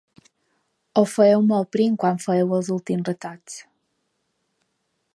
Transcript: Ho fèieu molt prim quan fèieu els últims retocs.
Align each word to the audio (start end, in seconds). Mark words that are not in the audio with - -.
Ho 1.01 1.03
fèieu 1.11 1.43
molt 1.51 1.69
prim 1.77 1.99
quan 2.05 2.19
fèieu 2.25 2.57
els 2.61 2.73
últims 2.79 3.13
retocs. 3.13 3.63